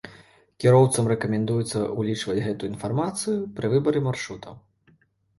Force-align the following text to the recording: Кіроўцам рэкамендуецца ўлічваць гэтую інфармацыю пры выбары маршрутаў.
Кіроўцам 0.63 1.09
рэкамендуецца 1.11 1.79
ўлічваць 2.03 2.37
гэтую 2.47 2.69
інфармацыю 2.73 3.35
пры 3.59 3.71
выбары 3.75 3.99
маршрутаў. 4.07 4.57